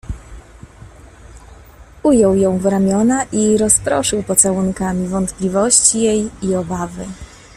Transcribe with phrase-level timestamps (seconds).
[2.03, 7.05] "Ujął ją w ramiona i rozproszył pocałunkami wątpliwości jej i obawy."